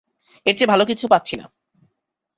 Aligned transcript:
এর 0.45 0.55
চেয়ে 0.57 0.69
ভাল 0.71 0.79
এখন 0.81 0.89
কিছু 0.91 1.05
পাচ্ছি 1.07 1.35
না। 1.35 1.45